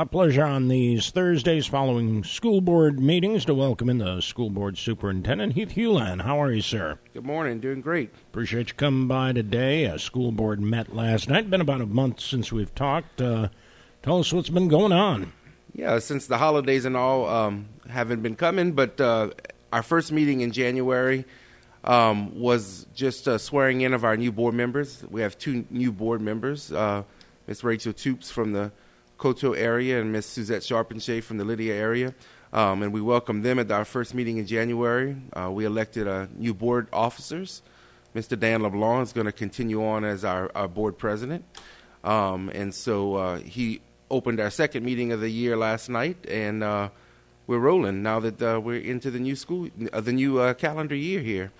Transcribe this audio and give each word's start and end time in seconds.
A 0.00 0.06
pleasure 0.06 0.44
on 0.44 0.68
these 0.68 1.10
Thursdays 1.10 1.66
following 1.66 2.22
school 2.22 2.60
board 2.60 3.00
meetings 3.00 3.44
to 3.46 3.52
welcome 3.52 3.90
in 3.90 3.98
the 3.98 4.20
school 4.20 4.48
board 4.48 4.78
superintendent, 4.78 5.54
Heath 5.54 5.70
Hulin. 5.70 6.22
How 6.22 6.40
are 6.40 6.52
you, 6.52 6.62
sir? 6.62 7.00
Good 7.12 7.24
morning. 7.24 7.58
Doing 7.58 7.80
great. 7.80 8.14
Appreciate 8.30 8.68
you 8.68 8.74
coming 8.74 9.08
by 9.08 9.32
today. 9.32 9.86
A 9.86 9.98
school 9.98 10.30
board 10.30 10.60
met 10.60 10.94
last 10.94 11.28
night. 11.28 11.50
Been 11.50 11.60
about 11.60 11.80
a 11.80 11.86
month 11.86 12.20
since 12.20 12.52
we've 12.52 12.72
talked. 12.76 13.20
Uh, 13.20 13.48
tell 14.04 14.20
us 14.20 14.32
what's 14.32 14.50
been 14.50 14.68
going 14.68 14.92
on. 14.92 15.32
Yeah, 15.74 15.98
since 15.98 16.28
the 16.28 16.38
holidays 16.38 16.84
and 16.84 16.96
all 16.96 17.28
um, 17.28 17.68
haven't 17.88 18.22
been 18.22 18.36
coming, 18.36 18.74
but 18.74 19.00
uh, 19.00 19.30
our 19.72 19.82
first 19.82 20.12
meeting 20.12 20.42
in 20.42 20.52
January 20.52 21.24
um, 21.82 22.38
was 22.38 22.86
just 22.94 23.26
uh, 23.26 23.36
swearing 23.36 23.80
in 23.80 23.92
of 23.94 24.04
our 24.04 24.16
new 24.16 24.30
board 24.30 24.54
members. 24.54 25.02
We 25.10 25.22
have 25.22 25.36
two 25.36 25.66
new 25.70 25.90
board 25.90 26.20
members 26.20 26.70
uh, 26.70 27.02
Miss 27.48 27.64
Rachel 27.64 27.92
Toups 27.92 28.30
from 28.30 28.52
the 28.52 28.70
Coteau 29.18 29.52
area 29.52 30.00
and 30.00 30.12
Miss 30.12 30.26
Suzette 30.26 30.62
Charpentier 30.62 31.20
from 31.20 31.36
the 31.38 31.44
Lydia 31.44 31.74
area. 31.74 32.14
Um, 32.52 32.82
and 32.82 32.92
we 32.92 33.00
welcomed 33.00 33.44
them 33.44 33.58
at 33.58 33.70
our 33.70 33.84
first 33.84 34.14
meeting 34.14 34.38
in 34.38 34.46
January. 34.46 35.16
Uh, 35.34 35.50
we 35.50 35.64
elected 35.66 36.08
uh, 36.08 36.28
new 36.34 36.54
board 36.54 36.88
officers. 36.92 37.62
Mr. 38.14 38.38
Dan 38.38 38.62
LeBlanc 38.62 39.02
is 39.02 39.12
going 39.12 39.26
to 39.26 39.32
continue 39.32 39.84
on 39.84 40.04
as 40.04 40.24
our, 40.24 40.50
our 40.54 40.66
board 40.66 40.96
president. 40.96 41.44
Um, 42.04 42.48
and 42.54 42.74
so 42.74 43.16
uh, 43.16 43.38
he 43.38 43.82
opened 44.10 44.40
our 44.40 44.50
second 44.50 44.84
meeting 44.84 45.12
of 45.12 45.20
the 45.20 45.28
year 45.28 45.56
last 45.56 45.90
night, 45.90 46.16
and 46.26 46.62
uh, 46.62 46.88
we're 47.46 47.58
rolling 47.58 48.02
now 48.02 48.20
that 48.20 48.40
uh, 48.40 48.58
we're 48.58 48.80
into 48.80 49.10
the 49.10 49.18
new 49.18 49.36
school, 49.36 49.68
the 49.76 50.12
new 50.12 50.54
calendar 50.54 50.94
year 50.94 51.20
here. 51.20 51.52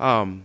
Um, 0.00 0.44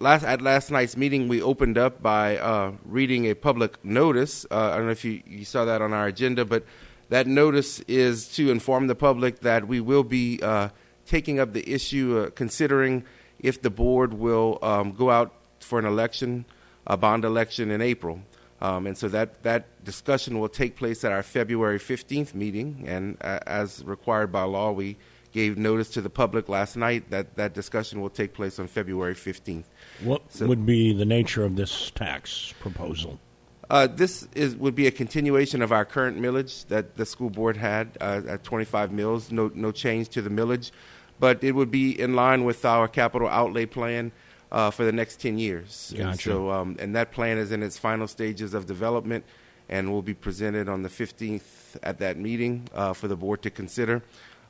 last 0.00 0.24
at 0.24 0.42
last 0.42 0.70
night's 0.70 0.96
meeting, 0.96 1.28
we 1.28 1.40
opened 1.42 1.78
up 1.78 2.02
by 2.02 2.38
uh, 2.38 2.72
reading 2.84 3.26
a 3.26 3.34
public 3.34 3.82
notice. 3.84 4.46
Uh, 4.50 4.70
I 4.72 4.76
don't 4.76 4.86
know 4.86 4.92
if 4.92 5.04
you, 5.04 5.22
you, 5.26 5.44
saw 5.44 5.66
that 5.66 5.82
on 5.82 5.92
our 5.92 6.06
agenda, 6.06 6.44
but 6.44 6.64
that 7.10 7.26
notice 7.26 7.80
is 7.80 8.28
to 8.36 8.50
inform 8.50 8.86
the 8.86 8.94
public 8.94 9.40
that 9.40 9.68
we 9.68 9.80
will 9.80 10.02
be 10.02 10.40
uh, 10.42 10.70
taking 11.06 11.38
up 11.38 11.52
the 11.52 11.70
issue, 11.70 12.24
uh, 12.26 12.30
considering 12.30 13.04
if 13.38 13.60
the 13.62 13.70
board 13.70 14.14
will 14.14 14.58
um, 14.62 14.92
go 14.92 15.10
out 15.10 15.34
for 15.60 15.78
an 15.78 15.84
election, 15.84 16.46
a 16.86 16.96
bond 16.96 17.24
election 17.24 17.70
in 17.70 17.80
April. 17.80 18.20
Um, 18.62 18.86
and 18.86 18.96
so 18.96 19.08
that, 19.08 19.42
that 19.42 19.84
discussion 19.84 20.38
will 20.38 20.48
take 20.48 20.76
place 20.76 21.04
at 21.04 21.12
our 21.12 21.22
February 21.22 21.78
15th 21.78 22.34
meeting, 22.34 22.84
and 22.86 23.16
uh, 23.20 23.40
as 23.46 23.82
required 23.84 24.32
by 24.32 24.42
law, 24.42 24.72
we 24.72 24.96
gave 25.32 25.58
notice 25.58 25.90
to 25.90 26.00
the 26.00 26.10
public 26.10 26.48
last 26.48 26.76
night 26.76 27.10
that 27.10 27.36
that 27.36 27.54
discussion 27.54 28.00
will 28.00 28.10
take 28.10 28.34
place 28.34 28.58
on 28.58 28.66
February 28.66 29.14
15th. 29.14 29.64
What 30.02 30.22
so, 30.32 30.46
would 30.46 30.66
be 30.66 30.92
the 30.92 31.04
nature 31.04 31.44
of 31.44 31.56
this 31.56 31.90
tax 31.90 32.54
proposal? 32.60 33.18
Uh, 33.68 33.86
this 33.86 34.26
is 34.34 34.56
would 34.56 34.74
be 34.74 34.88
a 34.88 34.90
continuation 34.90 35.62
of 35.62 35.70
our 35.70 35.84
current 35.84 36.18
millage 36.18 36.66
that 36.66 36.96
the 36.96 37.06
school 37.06 37.30
board 37.30 37.56
had 37.56 37.96
uh, 38.00 38.20
at 38.26 38.42
25 38.42 38.90
mills. 38.90 39.30
No, 39.30 39.50
no 39.54 39.70
change 39.70 40.08
to 40.10 40.22
the 40.22 40.30
millage, 40.30 40.72
but 41.20 41.44
it 41.44 41.52
would 41.52 41.70
be 41.70 41.98
in 41.98 42.14
line 42.14 42.44
with 42.44 42.64
our 42.64 42.88
capital 42.88 43.28
outlay 43.28 43.66
plan 43.66 44.10
uh, 44.50 44.70
for 44.72 44.84
the 44.84 44.90
next 44.90 45.20
10 45.20 45.38
years. 45.38 45.94
Gotcha. 45.96 46.08
And 46.08 46.20
so, 46.20 46.50
um, 46.50 46.76
and 46.80 46.96
that 46.96 47.12
plan 47.12 47.38
is 47.38 47.52
in 47.52 47.62
its 47.62 47.78
final 47.78 48.08
stages 48.08 48.54
of 48.54 48.66
development, 48.66 49.24
and 49.68 49.92
will 49.92 50.02
be 50.02 50.14
presented 50.14 50.68
on 50.68 50.82
the 50.82 50.88
15th 50.88 51.76
at 51.84 52.00
that 52.00 52.18
meeting 52.18 52.68
uh, 52.74 52.92
for 52.92 53.06
the 53.06 53.16
board 53.16 53.42
to 53.42 53.50
consider. 53.50 54.02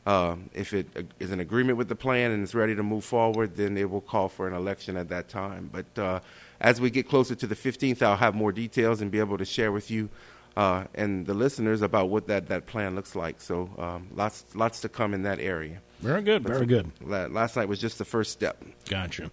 Uh, 0.06 0.36
if 0.54 0.72
it 0.72 0.86
is 1.20 1.30
in 1.30 1.40
agreement 1.40 1.76
with 1.76 1.88
the 1.88 1.94
plan 1.94 2.30
and 2.30 2.42
is 2.42 2.54
ready 2.54 2.74
to 2.74 2.82
move 2.82 3.04
forward, 3.04 3.54
then 3.56 3.76
it 3.76 3.90
will 3.90 4.00
call 4.00 4.28
for 4.28 4.48
an 4.48 4.54
election 4.54 4.96
at 4.96 5.08
that 5.10 5.28
time. 5.28 5.70
But 5.70 6.02
uh, 6.02 6.20
as 6.60 6.80
we 6.80 6.90
get 6.90 7.08
closer 7.08 7.34
to 7.34 7.46
the 7.46 7.54
15th, 7.54 8.00
I'll 8.00 8.16
have 8.16 8.34
more 8.34 8.50
details 8.50 9.02
and 9.02 9.10
be 9.10 9.18
able 9.18 9.36
to 9.38 9.44
share 9.44 9.72
with 9.72 9.90
you 9.90 10.08
uh, 10.56 10.84
and 10.94 11.26
the 11.26 11.34
listeners 11.34 11.82
about 11.82 12.08
what 12.08 12.26
that, 12.26 12.48
that 12.48 12.66
plan 12.66 12.94
looks 12.94 13.14
like. 13.14 13.40
So 13.40 13.70
um, 13.78 14.08
lots 14.14 14.44
lots 14.54 14.80
to 14.80 14.88
come 14.88 15.14
in 15.14 15.22
that 15.22 15.40
area. 15.40 15.80
Very 16.00 16.22
good, 16.22 16.42
very 16.42 16.66
good. 16.66 16.90
Last 17.00 17.56
night 17.56 17.68
was 17.68 17.78
just 17.78 17.98
the 17.98 18.04
first 18.04 18.32
step. 18.32 18.62
Gotcha. 18.88 19.30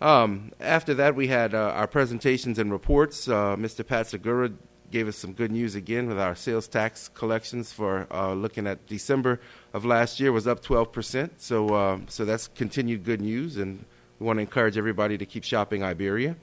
Um, 0.00 0.52
after 0.60 0.94
that, 0.94 1.14
we 1.14 1.28
had 1.28 1.54
uh, 1.54 1.72
our 1.74 1.86
presentations 1.86 2.58
and 2.58 2.70
reports. 2.70 3.28
Uh, 3.28 3.56
Mr. 3.56 3.86
Pat 3.86 4.06
Segura 4.06 4.50
gave 4.90 5.08
us 5.08 5.16
some 5.16 5.32
good 5.32 5.50
news 5.50 5.74
again 5.74 6.06
with 6.06 6.18
our 6.18 6.34
sales 6.34 6.68
tax 6.68 7.08
collections 7.08 7.72
for 7.72 8.06
uh, 8.10 8.32
looking 8.32 8.66
at 8.66 8.86
December 8.86 9.40
of 9.72 9.84
last 9.84 10.20
year 10.20 10.32
was 10.32 10.46
up 10.46 10.62
12%. 10.64 11.30
So, 11.38 11.68
uh, 11.74 11.98
so 12.08 12.24
that's 12.24 12.48
continued 12.48 13.04
good 13.04 13.20
news, 13.20 13.56
and 13.56 13.84
we 14.18 14.26
want 14.26 14.38
to 14.38 14.42
encourage 14.42 14.78
everybody 14.78 15.18
to 15.18 15.26
keep 15.26 15.44
shopping 15.44 15.82
Iberia. 15.82 16.36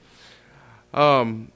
Um, 0.92 1.50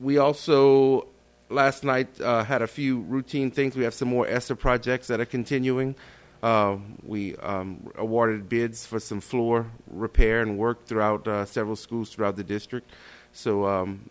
we 0.00 0.18
also 0.18 1.06
last 1.50 1.84
night 1.84 2.20
uh, 2.20 2.44
had 2.44 2.62
a 2.62 2.66
few 2.66 3.00
routine 3.00 3.50
things. 3.50 3.76
We 3.76 3.84
have 3.84 3.94
some 3.94 4.08
more 4.08 4.26
ESSER 4.26 4.56
projects 4.56 5.06
that 5.08 5.20
are 5.20 5.26
continuing. 5.26 5.94
Uh, 6.42 6.76
we 7.04 7.34
um, 7.36 7.90
awarded 7.96 8.48
bids 8.48 8.86
for 8.86 9.00
some 9.00 9.20
floor 9.20 9.66
repair 9.90 10.40
and 10.40 10.56
work 10.56 10.86
throughout 10.86 11.26
uh, 11.26 11.44
several 11.44 11.74
schools 11.74 12.10
throughout 12.10 12.36
the 12.36 12.44
district. 12.44 12.90
So 13.32 13.66
um, 13.66 14.08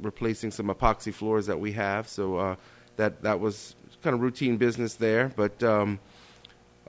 replacing 0.00 0.50
some 0.50 0.66
epoxy 0.68 1.12
floors 1.12 1.46
that 1.46 1.60
we 1.60 1.72
have. 1.72 2.08
So 2.08 2.36
uh, 2.36 2.56
that 2.96 3.22
that 3.22 3.40
was 3.40 3.74
kind 4.02 4.14
of 4.14 4.20
routine 4.20 4.56
business 4.56 4.94
there. 4.94 5.32
But 5.34 5.62
um, 5.62 6.00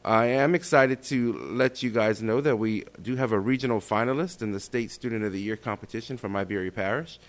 I 0.04 0.26
am 0.26 0.56
excited 0.56 1.04
to 1.04 1.34
let 1.34 1.84
you 1.84 1.90
guys 1.90 2.22
know 2.22 2.42
that 2.42 2.58
we 2.58 2.86
do 3.02 3.16
have 3.16 3.32
a 3.32 3.40
regional 3.40 3.80
finalist 3.80 4.42
in 4.42 4.52
the 4.52 4.60
State 4.60 4.92
Student 4.92 5.24
of 5.24 5.32
the 5.32 5.42
Year 5.42 5.58
competition 5.58 6.18
from 6.18 6.36
Iberia 6.36 6.72
Parish. 6.72 7.20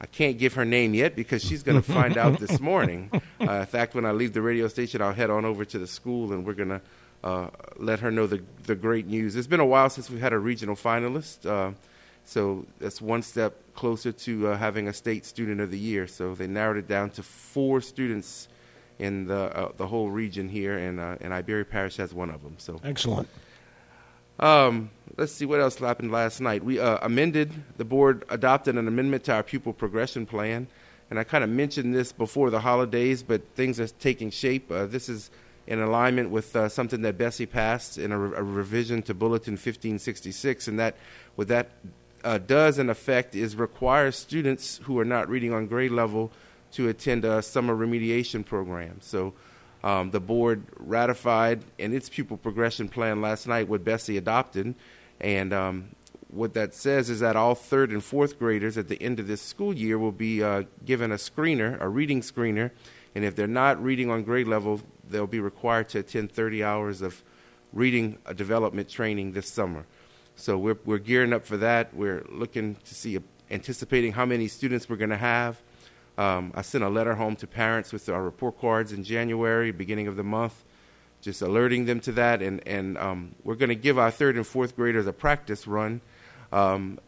I 0.00 0.06
can't 0.06 0.36
give 0.36 0.54
her 0.54 0.64
name 0.64 0.94
yet 0.94 1.14
because 1.14 1.44
she's 1.44 1.62
going 1.62 1.80
to 1.80 1.92
find 1.92 2.18
out 2.18 2.40
this 2.40 2.58
morning. 2.72 3.10
Uh, 3.40 3.52
in 3.52 3.66
fact, 3.66 3.94
when 3.94 4.04
I 4.04 4.10
leave 4.10 4.32
the 4.32 4.42
radio 4.42 4.66
station, 4.66 5.00
I'll 5.00 5.12
head 5.12 5.30
on 5.30 5.44
over 5.44 5.64
to 5.64 5.78
the 5.78 5.86
school 5.86 6.32
and 6.32 6.44
we're 6.44 6.54
going 6.54 6.70
to 6.70 6.80
uh, 7.22 7.50
let 7.76 8.00
her 8.00 8.10
know 8.10 8.26
the 8.26 8.42
the 8.64 8.74
great 8.74 9.06
news. 9.06 9.36
It's 9.36 9.46
been 9.46 9.60
a 9.60 9.66
while 9.66 9.88
since 9.90 10.10
we've 10.10 10.20
had 10.20 10.32
a 10.32 10.38
regional 10.38 10.74
finalist. 10.74 11.46
Uh, 11.46 11.72
so 12.24 12.66
that's 12.80 13.00
one 13.00 13.22
step 13.22 13.61
closer 13.74 14.12
to 14.12 14.48
uh, 14.48 14.56
having 14.56 14.88
a 14.88 14.92
state 14.92 15.24
student 15.24 15.60
of 15.60 15.70
the 15.70 15.78
year. 15.78 16.06
So 16.06 16.34
they 16.34 16.46
narrowed 16.46 16.76
it 16.76 16.88
down 16.88 17.10
to 17.10 17.22
four 17.22 17.80
students 17.80 18.48
in 18.98 19.26
the 19.26 19.56
uh, 19.56 19.72
the 19.76 19.86
whole 19.86 20.10
region 20.10 20.48
here, 20.48 20.78
and 20.78 21.00
uh, 21.00 21.16
and 21.20 21.32
Iberia 21.32 21.64
Parish 21.64 21.96
has 21.96 22.14
one 22.14 22.30
of 22.30 22.42
them. 22.42 22.54
So 22.58 22.80
excellent. 22.84 23.28
Um, 24.38 24.90
let's 25.16 25.32
see 25.32 25.44
what 25.44 25.60
else 25.60 25.78
happened 25.78 26.10
last 26.10 26.40
night. 26.40 26.64
We 26.64 26.80
uh, 26.80 26.98
amended 27.02 27.52
the 27.76 27.84
board 27.84 28.24
adopted 28.28 28.76
an 28.76 28.88
amendment 28.88 29.24
to 29.24 29.34
our 29.34 29.42
pupil 29.42 29.72
progression 29.72 30.26
plan, 30.26 30.66
and 31.10 31.18
I 31.18 31.24
kind 31.24 31.44
of 31.44 31.50
mentioned 31.50 31.94
this 31.94 32.12
before 32.12 32.50
the 32.50 32.60
holidays, 32.60 33.22
but 33.22 33.42
things 33.54 33.78
are 33.78 33.88
taking 33.88 34.30
shape. 34.30 34.70
Uh, 34.70 34.86
this 34.86 35.08
is 35.08 35.30
in 35.66 35.80
alignment 35.80 36.30
with 36.30 36.56
uh, 36.56 36.68
something 36.68 37.02
that 37.02 37.16
BESE 37.16 37.46
passed 37.46 37.98
in 37.98 38.10
a, 38.10 38.18
re- 38.18 38.36
a 38.36 38.42
revision 38.42 39.02
to 39.02 39.14
Bulletin 39.14 39.52
1566, 39.52 40.68
and 40.68 40.78
that 40.78 40.96
with 41.36 41.48
that 41.48 41.70
uh, 42.24 42.38
does, 42.38 42.78
in 42.78 42.90
effect, 42.90 43.34
is 43.34 43.56
require 43.56 44.10
students 44.12 44.80
who 44.84 44.98
are 44.98 45.04
not 45.04 45.28
reading 45.28 45.52
on 45.52 45.66
grade 45.66 45.90
level 45.90 46.32
to 46.72 46.88
attend 46.88 47.24
a 47.24 47.42
summer 47.42 47.76
remediation 47.76 48.44
program. 48.44 48.98
So 49.00 49.34
um, 49.84 50.10
the 50.10 50.20
board 50.20 50.64
ratified 50.76 51.62
in 51.78 51.94
its 51.94 52.08
pupil 52.08 52.36
progression 52.36 52.88
plan 52.88 53.20
last 53.20 53.46
night 53.46 53.68
what 53.68 53.84
BESE 53.84 54.10
adopted. 54.10 54.74
And 55.20 55.52
um, 55.52 55.90
what 56.28 56.54
that 56.54 56.74
says 56.74 57.10
is 57.10 57.20
that 57.20 57.36
all 57.36 57.54
third 57.54 57.90
and 57.90 58.02
fourth 58.02 58.38
graders 58.38 58.78
at 58.78 58.88
the 58.88 59.00
end 59.02 59.20
of 59.20 59.26
this 59.26 59.42
school 59.42 59.74
year 59.74 59.98
will 59.98 60.12
be 60.12 60.42
uh, 60.42 60.64
given 60.84 61.12
a 61.12 61.16
screener, 61.16 61.80
a 61.80 61.88
reading 61.88 62.20
screener. 62.20 62.70
And 63.14 63.24
if 63.24 63.36
they're 63.36 63.46
not 63.46 63.82
reading 63.82 64.10
on 64.10 64.22
grade 64.22 64.48
level, 64.48 64.80
they'll 65.08 65.26
be 65.26 65.40
required 65.40 65.90
to 65.90 65.98
attend 65.98 66.32
30 66.32 66.64
hours 66.64 67.02
of 67.02 67.22
reading 67.72 68.18
development 68.34 68.88
training 68.88 69.32
this 69.32 69.48
summer. 69.48 69.84
So 70.36 70.58
we're 70.58 70.78
we're 70.84 70.98
gearing 70.98 71.32
up 71.32 71.46
for 71.46 71.56
that. 71.58 71.94
We're 71.94 72.24
looking 72.28 72.76
to 72.84 72.94
see, 72.94 73.18
anticipating 73.50 74.12
how 74.12 74.26
many 74.26 74.48
students 74.48 74.88
we're 74.88 74.96
going 74.96 75.10
to 75.10 75.16
have. 75.16 75.60
Um, 76.18 76.52
I 76.54 76.62
sent 76.62 76.84
a 76.84 76.88
letter 76.88 77.14
home 77.14 77.36
to 77.36 77.46
parents 77.46 77.92
with 77.92 78.08
our 78.08 78.22
report 78.22 78.58
cards 78.58 78.92
in 78.92 79.04
January, 79.04 79.70
beginning 79.72 80.08
of 80.08 80.16
the 80.16 80.22
month, 80.22 80.64
just 81.20 81.40
alerting 81.42 81.86
them 81.86 82.00
to 82.00 82.12
that. 82.12 82.42
And 82.42 82.66
and 82.66 82.98
um, 82.98 83.34
we're 83.44 83.54
going 83.54 83.70
to 83.70 83.74
give 83.74 83.98
our 83.98 84.10
third 84.10 84.36
and 84.36 84.46
fourth 84.46 84.76
graders 84.76 85.06
a 85.06 85.12
practice 85.12 85.66
run. 85.66 86.00
Um, 86.50 86.98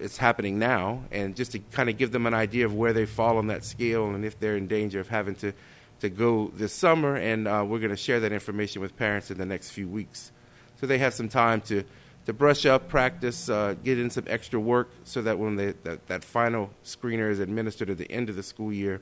it's 0.00 0.16
happening 0.16 0.58
now, 0.58 1.04
and 1.12 1.36
just 1.36 1.52
to 1.52 1.60
kind 1.60 1.88
of 1.88 1.96
give 1.96 2.10
them 2.10 2.26
an 2.26 2.34
idea 2.34 2.66
of 2.66 2.74
where 2.74 2.92
they 2.92 3.06
fall 3.06 3.38
on 3.38 3.46
that 3.46 3.64
scale 3.64 4.08
and 4.10 4.24
if 4.24 4.38
they're 4.40 4.56
in 4.56 4.66
danger 4.66 5.00
of 5.00 5.08
having 5.08 5.36
to 5.36 5.52
to 6.00 6.08
go 6.08 6.52
this 6.54 6.72
summer. 6.72 7.16
And 7.16 7.48
uh, 7.48 7.64
we're 7.66 7.78
going 7.78 7.90
to 7.90 7.96
share 7.96 8.20
that 8.20 8.32
information 8.32 8.82
with 8.82 8.96
parents 8.96 9.30
in 9.30 9.38
the 9.38 9.46
next 9.46 9.70
few 9.70 9.88
weeks, 9.88 10.32
so 10.80 10.86
they 10.86 10.98
have 10.98 11.14
some 11.14 11.28
time 11.28 11.60
to 11.62 11.84
to 12.28 12.34
brush 12.34 12.66
up, 12.66 12.90
practice, 12.90 13.48
uh, 13.48 13.74
get 13.82 13.98
in 13.98 14.10
some 14.10 14.24
extra 14.26 14.60
work 14.60 14.90
so 15.02 15.22
that 15.22 15.38
when 15.38 15.56
they, 15.56 15.72
that, 15.84 16.06
that 16.08 16.22
final 16.22 16.68
screener 16.84 17.30
is 17.30 17.38
administered 17.40 17.88
at 17.88 17.96
the 17.96 18.12
end 18.12 18.28
of 18.28 18.36
the 18.36 18.42
school 18.42 18.70
year, 18.70 19.00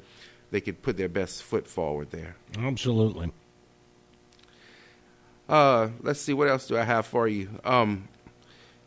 they 0.52 0.60
could 0.60 0.80
put 0.80 0.96
their 0.96 1.08
best 1.08 1.42
foot 1.42 1.66
forward 1.66 2.12
there. 2.12 2.36
Absolutely. 2.56 3.32
Uh, 5.48 5.88
let's 6.02 6.20
see, 6.20 6.34
what 6.34 6.48
else 6.48 6.68
do 6.68 6.78
I 6.78 6.84
have 6.84 7.04
for 7.04 7.26
you? 7.26 7.48
Um, 7.64 8.06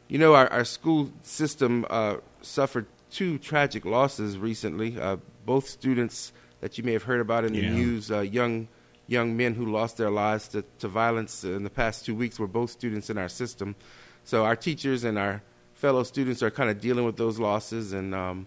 you 0.07 0.17
know, 0.17 0.33
our, 0.35 0.47
our 0.47 0.63
school 0.63 1.11
system 1.21 1.85
uh, 1.89 2.15
suffered 2.41 2.85
two 3.11 3.39
tragic 3.39 3.83
losses 3.83 4.37
recently. 4.37 4.97
Uh, 4.97 5.17
both 5.45 5.67
students 5.67 6.31
that 6.61 6.77
you 6.77 6.85
may 6.85 6.93
have 6.93 7.03
heard 7.03 7.19
about 7.19 7.43
in 7.43 7.51
the 7.51 7.59
Yeah. 7.59 7.73
news. 7.73 8.09
Uh, 8.09 8.21
young 8.21 8.69
young 9.07 9.35
men 9.35 9.55
who 9.55 9.65
lost 9.65 9.97
their 9.97 10.11
lives 10.11 10.47
to, 10.47 10.63
to 10.77 10.87
violence 10.87 11.43
in 11.43 11.63
the 11.63 11.69
past 11.69 12.05
two 12.05 12.13
weeks 12.15 12.39
were 12.39 12.47
both 12.47 12.69
students 12.69 13.09
in 13.09 13.17
our 13.17 13.27
system. 13.27 13.75
So 14.29 14.45
our 14.45 14.55
teachers 14.55 15.05
and 15.05 15.17
our 15.17 15.41
fellow 15.73 16.03
students 16.03 16.43
are 16.43 16.51
kind 16.51 16.69
of 16.69 16.79
dealing 16.79 17.03
with 17.03 17.17
those 17.17 17.39
losses, 17.39 17.93
and 17.93 18.13
um, 18.13 18.45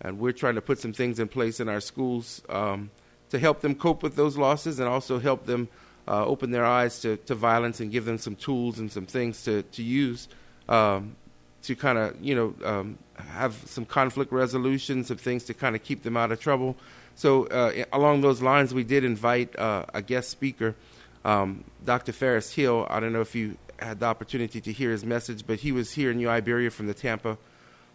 and 0.00 0.18
we're 0.18 0.32
trying 0.32 0.54
to 0.54 0.62
put 0.62 0.78
some 0.78 0.94
things 0.94 1.18
in 1.20 1.28
place 1.28 1.60
in 1.60 1.68
our 1.68 1.82
schools 1.82 2.40
um, 2.48 2.90
to 3.28 3.38
help 3.38 3.60
them 3.60 3.74
cope 3.74 4.02
with 4.02 4.16
those 4.16 4.38
losses, 4.38 4.78
and 4.78 4.88
also 4.88 5.18
help 5.18 5.44
them 5.44 5.68
uh, 6.08 6.24
open 6.24 6.50
their 6.50 6.64
eyes 6.64 7.00
to, 7.00 7.18
to 7.18 7.34
violence 7.34 7.78
and 7.78 7.92
give 7.92 8.06
them 8.06 8.16
some 8.16 8.36
tools 8.36 8.78
and 8.78 8.90
some 8.90 9.04
things 9.04 9.44
to 9.44 9.64
to 9.64 9.82
use 9.82 10.28
um, 10.70 11.14
to 11.60 11.76
kind 11.76 11.98
of 11.98 12.16
you 12.22 12.34
know 12.34 12.54
um, 12.64 12.96
have 13.16 13.52
some 13.66 13.84
conflict 13.84 14.32
resolution, 14.32 15.04
some 15.04 15.18
things 15.18 15.44
to 15.44 15.52
kind 15.52 15.76
of 15.76 15.82
keep 15.82 16.04
them 16.04 16.16
out 16.16 16.32
of 16.32 16.40
trouble. 16.40 16.74
So 17.16 17.44
uh, 17.48 17.84
along 17.92 18.22
those 18.22 18.40
lines, 18.40 18.72
we 18.72 18.82
did 18.82 19.04
invite 19.04 19.58
uh, 19.58 19.84
a 19.92 20.00
guest 20.00 20.30
speaker, 20.30 20.74
um, 21.22 21.64
Dr. 21.84 22.12
Ferris 22.12 22.50
Hill. 22.54 22.86
I 22.88 22.98
don't 22.98 23.12
know 23.12 23.20
if 23.20 23.34
you 23.34 23.58
had 23.78 24.00
the 24.00 24.06
opportunity 24.06 24.60
to 24.60 24.72
hear 24.72 24.90
his 24.90 25.04
message, 25.04 25.46
but 25.46 25.60
he 25.60 25.72
was 25.72 25.92
here 25.92 26.10
in 26.10 26.18
New 26.18 26.28
Iberia 26.28 26.70
from 26.70 26.86
the 26.86 26.94
Tampa, 26.94 27.38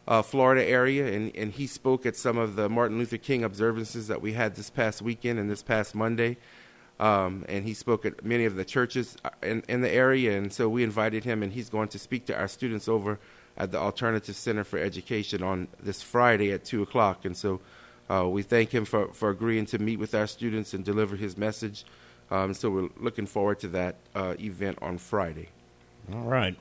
uh, 0.07 0.21
Florida 0.21 0.65
area, 0.65 1.07
and, 1.13 1.35
and 1.35 1.51
he 1.51 1.67
spoke 1.67 2.05
at 2.05 2.15
some 2.15 2.37
of 2.37 2.55
the 2.55 2.69
Martin 2.69 2.97
Luther 2.97 3.17
King 3.17 3.43
observances 3.43 4.07
that 4.07 4.21
we 4.21 4.33
had 4.33 4.55
this 4.55 4.69
past 4.69 5.01
weekend 5.01 5.39
and 5.39 5.49
this 5.49 5.63
past 5.63 5.95
Monday. 5.95 6.37
Um, 6.99 7.43
and 7.49 7.65
he 7.65 7.73
spoke 7.73 8.05
at 8.05 8.23
many 8.23 8.45
of 8.45 8.55
the 8.55 8.63
churches 8.63 9.17
uh, 9.25 9.29
in, 9.41 9.63
in 9.67 9.81
the 9.81 9.91
area, 9.91 10.37
and 10.37 10.53
so 10.53 10.69
we 10.69 10.83
invited 10.83 11.23
him, 11.23 11.41
and 11.41 11.51
he's 11.51 11.69
going 11.69 11.87
to 11.89 11.99
speak 11.99 12.25
to 12.27 12.37
our 12.37 12.47
students 12.47 12.87
over 12.87 13.19
at 13.57 13.71
the 13.71 13.77
Alternative 13.77 14.35
Center 14.35 14.63
for 14.63 14.77
Education 14.77 15.43
on 15.43 15.67
this 15.81 16.01
Friday 16.01 16.51
at 16.51 16.65
2 16.65 16.81
o'clock. 16.81 17.25
And 17.25 17.35
so 17.35 17.61
uh, 18.09 18.27
we 18.27 18.41
thank 18.41 18.71
him 18.71 18.85
for, 18.85 19.07
for 19.13 19.29
agreeing 19.29 19.65
to 19.67 19.79
meet 19.79 19.99
with 19.99 20.15
our 20.15 20.27
students 20.27 20.73
and 20.73 20.83
deliver 20.83 21.15
his 21.15 21.37
message. 21.37 21.85
Um, 22.31 22.53
so 22.53 22.69
we're 22.69 22.89
looking 22.97 23.25
forward 23.25 23.59
to 23.59 23.67
that 23.69 23.95
uh, 24.15 24.35
event 24.39 24.79
on 24.81 24.97
Friday. 24.97 25.49
All 26.11 26.21
right. 26.21 26.57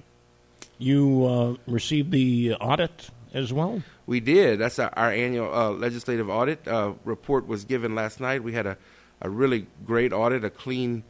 You 0.78 1.26
uh, 1.26 1.70
received 1.70 2.10
the 2.10 2.54
audit 2.54 3.10
as 3.34 3.52
well? 3.52 3.82
We 4.06 4.20
did. 4.20 4.58
That's 4.58 4.78
our, 4.78 4.92
our 4.96 5.10
annual 5.10 5.52
uh, 5.52 5.70
legislative 5.70 6.28
audit 6.28 6.66
uh, 6.66 6.92
report 7.04 7.46
was 7.46 7.64
given 7.64 7.94
last 7.94 8.20
night. 8.20 8.42
We 8.42 8.52
had 8.52 8.66
a, 8.66 8.76
a 9.20 9.30
really 9.30 9.66
great 9.84 10.12
audit, 10.12 10.44
a 10.44 10.50
clean 10.50 11.04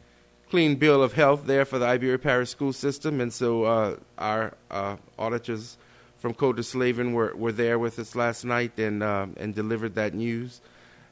clean 0.49 0.75
bill 0.75 1.01
of 1.01 1.13
health 1.13 1.47
there 1.47 1.65
for 1.65 1.79
the 1.79 1.85
Iberia 1.87 2.19
Parish 2.19 2.49
school 2.49 2.73
system, 2.73 3.19
and 3.19 3.33
so 3.33 3.63
uh, 3.63 3.95
our 4.19 4.53
uh, 4.69 4.97
auditors 5.17 5.77
from 6.17 6.35
Kolder 6.35 6.59
Slaven 6.59 7.13
were, 7.13 7.35
were 7.35 7.51
there 7.51 7.79
with 7.79 7.97
us 7.97 8.15
last 8.15 8.45
night 8.45 8.77
and 8.77 9.01
um, 9.01 9.33
and 9.37 9.55
delivered 9.55 9.95
that 9.95 10.13
news, 10.13 10.61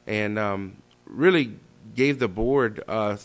and 0.06 0.38
um, 0.38 0.76
really 1.06 1.56
gave 1.96 2.20
the 2.20 2.28
board 2.28 2.84
uh, 2.86 3.16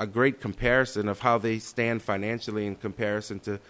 a 0.00 0.06
great 0.06 0.40
comparison 0.40 1.08
of 1.08 1.20
how 1.20 1.36
they 1.36 1.58
stand 1.58 2.02
financially 2.02 2.66
in 2.66 2.74
comparison 2.74 3.38
to 3.38 3.60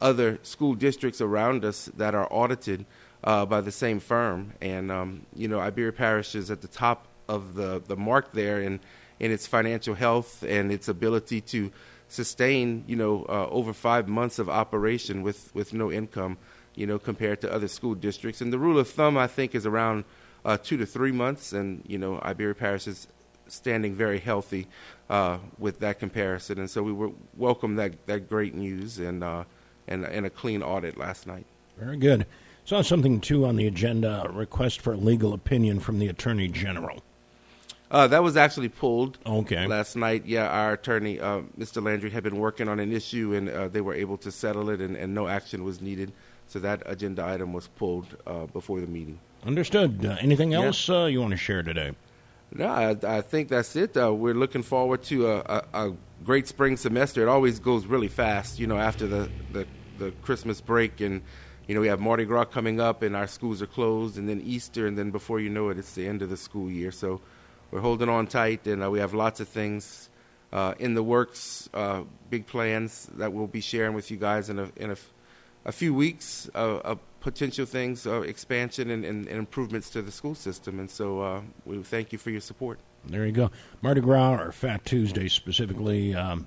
other 0.00 0.38
school 0.42 0.74
districts 0.74 1.20
around 1.20 1.62
us 1.64 1.90
that 1.96 2.14
are 2.14 2.26
audited 2.30 2.86
uh, 3.22 3.44
by 3.44 3.60
the 3.60 3.70
same 3.70 4.00
firm. 4.00 4.54
And 4.62 4.90
um, 4.90 5.26
you 5.36 5.46
know, 5.46 5.60
Iberia 5.60 5.92
Parish 5.92 6.34
is 6.34 6.50
at 6.50 6.62
the 6.62 6.68
top 6.68 7.06
of 7.28 7.54
the 7.54 7.82
the 7.86 7.96
mark 7.96 8.32
there 8.32 8.60
in 8.60 8.80
in 9.20 9.30
its 9.30 9.46
financial 9.46 9.94
health 9.94 10.42
and 10.42 10.72
its 10.72 10.88
ability 10.88 11.40
to 11.40 11.70
sustain 12.08 12.84
you 12.86 12.96
know 12.96 13.24
uh, 13.28 13.46
over 13.50 13.72
five 13.72 14.08
months 14.08 14.38
of 14.38 14.48
operation 14.48 15.22
with 15.22 15.54
with 15.54 15.74
no 15.74 15.92
income. 15.92 16.38
You 16.74 16.88
know, 16.88 16.98
compared 16.98 17.40
to 17.42 17.52
other 17.52 17.68
school 17.68 17.94
districts. 17.94 18.40
And 18.40 18.52
the 18.52 18.58
rule 18.58 18.80
of 18.80 18.88
thumb, 18.88 19.16
I 19.16 19.28
think, 19.28 19.54
is 19.54 19.64
around 19.64 20.02
uh, 20.44 20.56
two 20.56 20.76
to 20.78 20.86
three 20.86 21.12
months. 21.12 21.52
And 21.52 21.84
you 21.86 21.98
know, 21.98 22.18
Iberia 22.20 22.56
Parish 22.56 22.88
is 22.88 23.06
standing 23.48 23.94
very 23.94 24.18
healthy 24.18 24.66
uh, 25.10 25.38
with 25.58 25.80
that 25.80 25.98
comparison. 25.98 26.58
And 26.58 26.70
so 26.70 26.82
we 26.82 26.92
were, 26.92 27.10
welcome 27.36 27.76
that, 27.76 28.06
that 28.06 28.28
great 28.28 28.54
news 28.54 28.98
and, 28.98 29.22
uh, 29.22 29.44
and, 29.88 30.04
and 30.04 30.26
a 30.26 30.30
clean 30.30 30.62
audit 30.62 30.96
last 30.96 31.26
night. 31.26 31.46
Very 31.78 31.96
good. 31.96 32.26
Saw 32.64 32.80
something 32.82 33.20
too 33.20 33.44
on 33.44 33.56
the 33.56 33.66
agenda 33.66 34.24
a 34.26 34.32
request 34.32 34.80
for 34.80 34.96
legal 34.96 35.34
opinion 35.34 35.80
from 35.80 35.98
the 35.98 36.08
Attorney 36.08 36.48
General. 36.48 37.02
Uh, 37.90 38.08
that 38.08 38.22
was 38.22 38.36
actually 38.36 38.70
pulled 38.70 39.18
Okay. 39.26 39.66
last 39.66 39.94
night. 39.94 40.24
Yeah, 40.24 40.48
our 40.48 40.72
attorney, 40.72 41.20
uh, 41.20 41.42
Mr. 41.58 41.84
Landry, 41.84 42.10
had 42.10 42.22
been 42.24 42.38
working 42.38 42.68
on 42.68 42.80
an 42.80 42.90
issue 42.92 43.34
and 43.34 43.48
uh, 43.50 43.68
they 43.68 43.82
were 43.82 43.94
able 43.94 44.16
to 44.18 44.32
settle 44.32 44.70
it 44.70 44.80
and, 44.80 44.96
and 44.96 45.14
no 45.14 45.28
action 45.28 45.62
was 45.62 45.80
needed. 45.82 46.10
So 46.48 46.58
that 46.60 46.82
agenda 46.86 47.24
item 47.24 47.52
was 47.52 47.68
pulled 47.68 48.16
uh, 48.26 48.46
before 48.46 48.80
the 48.80 48.86
meeting. 48.86 49.18
Understood. 49.46 50.04
Uh, 50.04 50.16
anything 50.20 50.52
Yeah. 50.52 50.62
else 50.62 50.88
uh, 50.88 51.04
you 51.04 51.20
want 51.20 51.32
to 51.32 51.36
share 51.36 51.62
today? 51.62 51.92
No, 52.56 52.68
I, 52.68 52.96
I 53.02 53.20
think 53.20 53.48
that's 53.48 53.74
it. 53.74 53.96
Uh, 53.96 54.14
we're 54.14 54.34
looking 54.34 54.62
forward 54.62 55.02
to 55.04 55.28
a, 55.28 55.38
a, 55.40 55.88
a 55.88 55.96
great 56.24 56.46
spring 56.46 56.76
semester. 56.76 57.20
It 57.22 57.28
always 57.28 57.58
goes 57.58 57.84
really 57.84 58.06
fast, 58.06 58.60
you 58.60 58.68
know, 58.68 58.78
after 58.78 59.08
the, 59.08 59.28
the, 59.52 59.66
the 59.98 60.12
Christmas 60.22 60.60
break. 60.60 61.00
And, 61.00 61.22
you 61.66 61.74
know, 61.74 61.80
we 61.80 61.88
have 61.88 61.98
Mardi 61.98 62.24
Gras 62.24 62.44
coming 62.44 62.80
up 62.80 63.02
and 63.02 63.16
our 63.16 63.26
schools 63.26 63.60
are 63.60 63.66
closed, 63.66 64.18
and 64.18 64.28
then 64.28 64.40
Easter, 64.40 64.86
and 64.86 64.96
then 64.96 65.10
before 65.10 65.40
you 65.40 65.50
know 65.50 65.68
it, 65.70 65.78
it's 65.78 65.94
the 65.94 66.06
end 66.06 66.22
of 66.22 66.30
the 66.30 66.36
school 66.36 66.70
year. 66.70 66.92
So 66.92 67.20
we're 67.72 67.80
holding 67.80 68.08
on 68.08 68.28
tight, 68.28 68.68
and 68.68 68.84
uh, 68.84 68.90
we 68.90 69.00
have 69.00 69.14
lots 69.14 69.40
of 69.40 69.48
things 69.48 70.08
uh, 70.52 70.74
in 70.78 70.94
the 70.94 71.02
works, 71.02 71.68
uh, 71.74 72.02
big 72.30 72.46
plans 72.46 73.10
that 73.16 73.32
we'll 73.32 73.48
be 73.48 73.60
sharing 73.60 73.94
with 73.94 74.12
you 74.12 74.16
guys 74.16 74.48
in 74.48 74.60
a, 74.60 74.70
in 74.76 74.92
a, 74.92 74.96
a 75.64 75.72
few 75.72 75.94
weeks, 75.94 76.48
uh, 76.54 76.76
uh, 76.76 76.94
potential 77.20 77.66
things, 77.66 78.06
uh, 78.06 78.20
expansion 78.20 78.90
and, 78.90 79.04
and, 79.04 79.26
and 79.26 79.38
improvements 79.38 79.90
to 79.90 80.02
the 80.02 80.12
school 80.12 80.34
system. 80.34 80.78
And 80.78 80.90
so 80.90 81.20
uh, 81.20 81.40
we 81.64 81.82
thank 81.82 82.12
you 82.12 82.18
for 82.18 82.30
your 82.30 82.40
support. 82.40 82.78
There 83.06 83.26
you 83.26 83.32
go. 83.32 83.50
Mardi 83.82 84.00
Gras 84.00 84.40
or 84.40 84.52
Fat 84.52 84.84
Tuesday 84.84 85.28
specifically. 85.28 86.14
Um, 86.14 86.46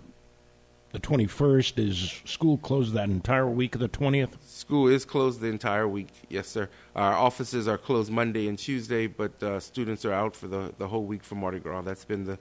the 0.92 1.00
21st 1.00 1.86
is 1.86 2.22
school 2.26 2.58
closed 2.58 2.94
that 2.94 3.10
entire 3.10 3.48
week 3.48 3.76
of 3.76 3.82
the 3.82 3.90
20th. 3.90 4.42
School 4.46 4.88
is 4.88 5.04
closed 5.04 5.42
the 5.42 5.48
entire 5.48 5.88
week. 5.88 6.10
Yes, 6.30 6.48
sir. 6.48 6.70
Our 6.96 7.14
offices 7.14 7.68
are 7.68 7.78
closed 7.78 8.12
Monday 8.12 8.48
and 8.48 8.58
Tuesday, 8.58 9.06
but 9.06 9.42
uh, 9.44 9.60
students 9.60 10.06
are 10.06 10.14
out 10.14 10.36
for 10.36 10.48
the, 10.48 10.74
the 10.78 10.88
whole 10.88 11.04
week 11.04 11.24
for 11.24 11.36
Mardi 11.36 11.60
Gras. 11.60 11.82
That's 11.82 12.06
been 12.06 12.24
the 12.24 12.40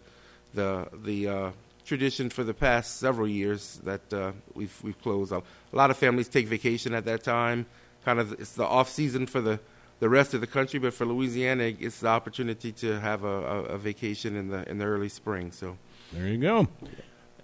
the 0.54 0.88
the 1.02 1.28
uh, 1.28 1.50
tradition 1.86 2.28
for 2.30 2.44
the 2.44 2.52
past 2.54 2.98
several 2.98 3.28
years 3.28 3.80
that 3.84 4.12
uh, 4.12 4.32
we've 4.54 4.76
we've 4.82 5.00
closed. 5.00 5.32
A 5.32 5.42
lot 5.72 5.90
of 5.90 5.96
families 5.96 6.28
take 6.28 6.46
vacation 6.46 6.92
at 6.94 7.04
that 7.06 7.22
time. 7.22 7.66
Kind 8.04 8.18
of 8.20 8.32
it's 8.32 8.52
the 8.52 8.64
off 8.64 8.88
season 8.88 9.26
for 9.26 9.40
the 9.40 9.60
the 9.98 10.08
rest 10.10 10.34
of 10.34 10.42
the 10.42 10.46
country, 10.46 10.78
but 10.78 10.92
for 10.92 11.06
Louisiana, 11.06 11.72
it's 11.80 12.00
the 12.00 12.08
opportunity 12.08 12.70
to 12.72 13.00
have 13.00 13.24
a, 13.24 13.26
a, 13.28 13.62
a 13.62 13.78
vacation 13.78 14.36
in 14.36 14.48
the 14.48 14.68
in 14.68 14.78
the 14.78 14.84
early 14.84 15.08
spring. 15.08 15.50
So, 15.52 15.78
There 16.12 16.28
you 16.28 16.36
go. 16.38 16.68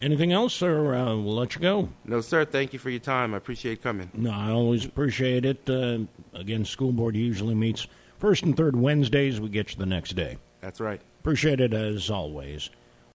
Anything 0.02 0.32
else, 0.32 0.52
sir? 0.52 0.94
uh, 0.96 1.14
we'll 1.16 1.36
let 1.36 1.54
you 1.54 1.60
go? 1.60 1.88
no, 2.04 2.20
sir. 2.20 2.44
Thank 2.44 2.72
you 2.72 2.78
for 2.80 2.90
your 2.90 2.98
time. 3.00 3.34
I 3.34 3.36
appreciate 3.36 3.82
coming. 3.82 4.10
No, 4.12 4.32
I 4.32 4.50
always 4.50 4.84
appreciate 4.84 5.44
it. 5.44 5.70
Uh, 5.70 6.00
again, 6.34 6.64
school 6.64 6.90
board 6.92 7.14
usually 7.16 7.54
meets 7.54 7.86
first 8.18 8.42
and 8.42 8.56
third 8.56 8.74
Wednesdays. 8.76 9.40
We 9.40 9.48
get 9.48 9.70
you 9.70 9.78
the 9.78 9.86
next 9.86 10.14
day. 10.14 10.38
That's 10.60 10.80
right. 10.80 11.00
Appreciate 11.20 11.60
it 11.60 11.72
as 11.72 12.10
always. 12.10 12.68